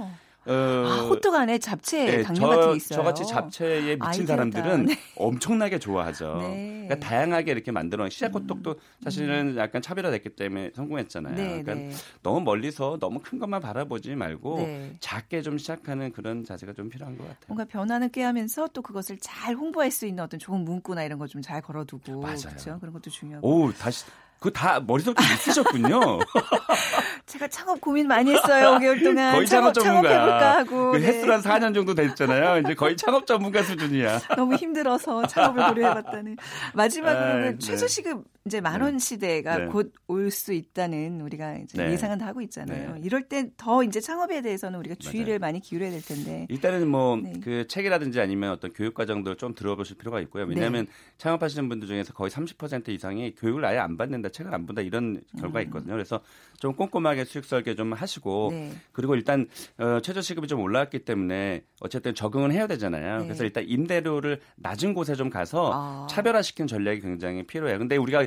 [0.48, 0.52] 어,
[0.86, 2.96] 아, 호떡 안에 잡채 네, 당면 저, 같은 게 있어요.
[2.98, 4.26] 저같이 잡채에 미친 아이디어다.
[4.26, 4.98] 사람들은 네.
[5.16, 6.38] 엄청나게 좋아하죠.
[6.40, 6.86] 네.
[6.88, 11.34] 그러니까 다양하게 이렇게 만들어 시작 호떡도 사실은 약간 차별화됐기 때문에 성공했잖아요.
[11.34, 11.90] 네, 그러니까 네.
[12.22, 14.96] 너무 멀리서 너무 큰 것만 바라보지 말고 네.
[15.00, 17.44] 작게 좀 시작하는 그런 자세가 좀 필요한 것 같아요.
[17.48, 22.20] 뭔가 변화는 꾀하면서 또 그것을 잘 홍보할 수 있는 어떤 좋은 문구나 이런 거좀잘 걸어두고
[22.22, 22.36] 맞아요.
[22.40, 22.78] 그렇죠?
[22.80, 24.06] 그런 것도 중요하고 오 다시
[24.38, 26.00] 그거 다 머릿속에 있으셨군요.
[27.28, 30.08] 제가 창업 고민 많이 했어요 5개월 동안 거의 창업 전문가.
[30.08, 31.06] 창업해볼까 하고 그 네.
[31.08, 32.60] 횟수로 한 4년 정도 됐잖아요.
[32.60, 34.20] 이제 거의 창업 전문가 수준이야.
[34.36, 36.36] 너무 힘들어서 창업을 고려해봤다는
[36.72, 37.58] 마지막으로는 아, 네.
[37.58, 39.66] 최저시급 이제 만원 시대가 네.
[39.66, 41.92] 곧올 수 있다는 우리가 이제 네.
[41.92, 42.94] 예상은 다 하고 있잖아요.
[42.94, 43.00] 네.
[43.04, 46.46] 이럴 때 더 이제 창업에 대해서는 우리가 주의를 많이 기울여야 될 텐데.
[46.48, 47.32] 일단은 뭐 네.
[47.42, 50.44] 그 책이라든지 아니면 어떤 교육 과정들 좀 들어보실 필요가 있고요.
[50.44, 50.92] 왜냐하면 네.
[51.18, 55.54] 창업하시는 분들 중에서 거의 30% 이상이 교육을 아예 안 받는다, 책을 안 본다 이런 결과
[55.54, 55.92] 가 있거든요.
[55.92, 56.20] 그래서
[56.58, 58.52] 좀 꼼꼼하게 수익 설계 좀 하시고 음.
[58.52, 58.72] 네.
[58.92, 59.48] 그리고 일단
[59.78, 63.18] 어, 최저 시급이 좀 올라왔기 때문에 어쨌든 적응은 해야 되잖아요.
[63.18, 63.24] 네.
[63.24, 66.06] 그래서 일단 임대료를 낮은 곳에 좀 가서 아.
[66.10, 67.78] 차별화시키는 전략이 굉장히 필요해요.
[67.78, 68.26] 근데 우리가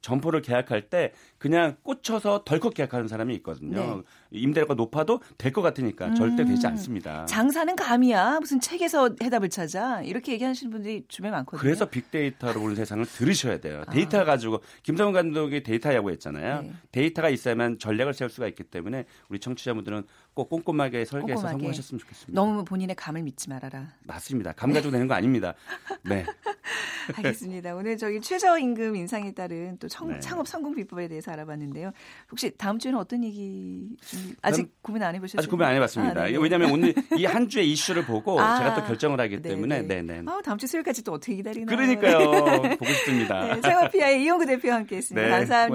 [0.00, 3.96] 점포를 계약할 때 그냥 꽂혀서 덜컥 계약하는 사람이 있거든요.
[3.96, 4.02] 네.
[4.30, 7.24] 임대료가 높아도 될 것 같으니까 절대 되지 않습니다.
[7.26, 8.38] 장사는 감이야.
[8.40, 10.02] 무슨 책에서 해답을 찾아.
[10.02, 11.60] 이렇게 얘기하시는 분들이 주변에 많거든요.
[11.60, 13.82] 그래서 빅데이터로 보는 세상을 들으셔야 돼요.
[13.90, 16.54] 데이터 가지고 김성근 감독이 데이터라고 했잖아요.
[16.54, 16.60] 아.
[16.60, 16.72] 네.
[16.92, 21.52] 데이터가 있어야만 전략을 세울 수가 있기 때문에 우리 청취자분들은 꼭 꼼꼼하게 설계해서 꼼꼼하게.
[21.52, 22.40] 성공하셨으면 좋겠습니다.
[22.40, 23.88] 너무 본인의 감을 믿지 말아라.
[24.04, 24.52] 맞습니다.
[24.52, 25.54] 감 가지고 되는 거 아닙니다.
[26.02, 26.24] 네.
[27.16, 27.74] 알겠습니다.
[27.74, 30.20] 오늘 저기 최저임금 인상에 따른 또 청- 네.
[30.20, 31.90] 창업 성공 비법에 대해서 알아봤는데요.
[32.30, 35.40] 혹시 다음 주에는 어떤 얘기 좀 아직 고민 안 해보셨어요?
[35.40, 36.20] 아직 고민 안 해봤습니다.
[36.20, 36.38] 아, 네네.
[36.38, 39.48] 왜냐하면 오늘 이 한 주의 이슈를 보고 아, 제가 또 결정을 하기 네네.
[39.54, 40.22] 때문에 네네.
[40.26, 41.66] 아, 다음 주 수요일까지 또 어떻게 기다리나.
[41.74, 42.18] 그러니까요.
[42.78, 43.54] 보고 싶습니다.
[43.54, 45.26] 네, 창업피아의 이용구 대표와 함께했습니다.
[45.26, 45.68] 네, 감사합니다.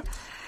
[0.00, 0.02] 고맙습니다.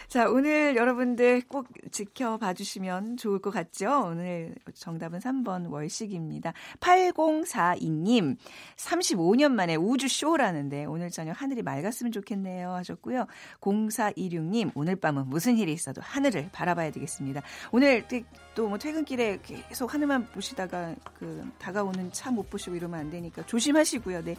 [0.09, 4.05] 자, 오늘 여러분들 꼭 지켜봐 주시면 좋을 것 같죠?
[4.07, 6.53] 오늘 정답은 3번 월식입니다.
[6.81, 8.37] 8042님,
[8.77, 13.27] 35년 만에 우주쇼라는데 오늘 저녁 하늘이 맑았으면 좋겠네요 하셨고요.
[13.61, 17.43] 0426님, 오늘 밤은 무슨 일이 있어도 하늘을 바라봐야 되겠습니다.
[17.73, 18.05] 오늘
[18.55, 24.25] 또뭐 퇴근길에 계속 하늘만 보시다가 그 다가오는 차 못 보시고 이러면 안 되니까 조심하시고요.
[24.25, 24.37] 네.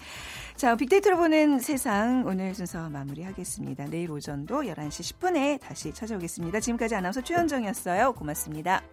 [0.56, 3.86] 자, 빅데이터로 보는 세상 오늘 순서 마무리하겠습니다.
[3.86, 6.60] 내일 오전도 11시 10분에 다시 찾아오겠습니다.
[6.60, 8.14] 지금까지 아나운서 최현정이었어요.
[8.14, 8.84] 고맙습니다.